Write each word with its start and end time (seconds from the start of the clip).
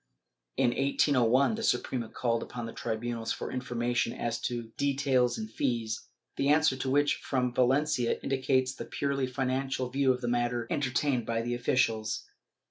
In 0.57 0.71
1801, 0.71 1.53
the 1.53 1.61
Suprema 1.61 2.09
called 2.09 2.41
upon 2.41 2.65
the 2.65 2.73
tribunals 2.73 3.31
for 3.31 3.51
information 3.51 4.13
as 4.13 4.41
to 4.41 4.71
details 4.75 5.37
and 5.37 5.47
fees, 5.47 6.07
the 6.37 6.49
answer 6.49 6.75
to 6.75 6.89
which 6.89 7.17
from 7.17 7.53
Valencia 7.53 8.19
indicates 8.23 8.73
the 8.73 8.85
purely 8.85 9.27
financial 9.27 9.91
view 9.91 10.11
of 10.11 10.21
the 10.21 10.27
matter 10.27 10.65
entertained 10.71 11.27
by 11.27 11.43
the 11.43 11.53
officials. 11.53 12.25